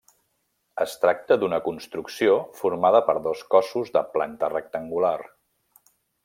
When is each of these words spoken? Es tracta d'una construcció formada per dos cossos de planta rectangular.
Es 0.85 0.93
tracta 1.01 1.37
d'una 1.43 1.59
construcció 1.67 2.33
formada 2.61 3.03
per 3.11 3.15
dos 3.29 3.45
cossos 3.57 3.93
de 3.99 4.03
planta 4.17 4.51
rectangular. 4.59 5.17